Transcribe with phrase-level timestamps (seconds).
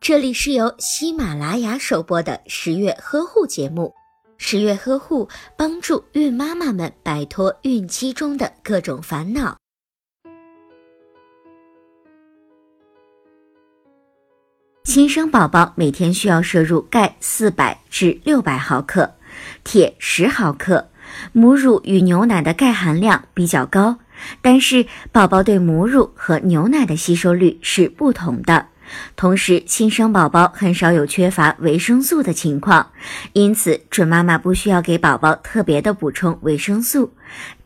[0.00, 3.94] 这里是由喜马拉雅首播的十月呵护节目。
[4.36, 9.56] 十月呵护帮助孕妈妈们摆脱孕期中的各种烦恼。
[14.84, 19.14] 新生宝宝每天需要摄入钙四百至六百毫克，
[19.62, 20.88] 铁十毫克。
[21.32, 23.98] 母乳与牛奶的钙含量比较高，
[24.42, 28.68] 但是宝宝对母乳和牛奶的吸收率是不同的。
[29.16, 32.90] 同时，新生宝宝很少有缺乏维生素的情况，
[33.32, 37.12] 因此准妈妈不需要给宝宝特别的补充维生素。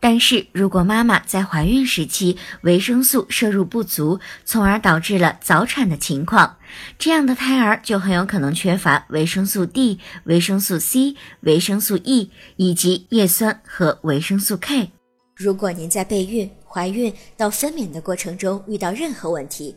[0.00, 6.56] 但是如果妈妈在怀孕时期维生素摄入不足，从而导致了早产的情况，
[6.98, 14.92] 这样的胎儿就很有可能缺乏维生素 D、维生素 C、维生素 E 以及叶酸和维生素 K。
[15.36, 19.76] 如果您在备孕、怀孕到分娩的过程中遇到任何问题，